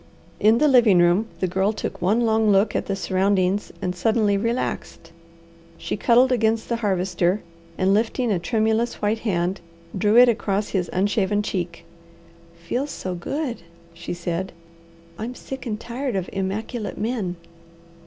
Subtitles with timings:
[0.39, 4.35] In the living room the Girl took one long look at the surroundings and suddenly
[4.35, 5.11] relaxed.
[5.77, 7.43] She cuddled against the Harvester
[7.77, 9.61] and lifting a tremulous white hand,
[9.95, 11.85] drew it across his unshaven cheek.
[12.55, 13.61] "Feels so good,"
[13.93, 14.53] she said.
[15.19, 17.35] "I'm sick and tired of immaculate men."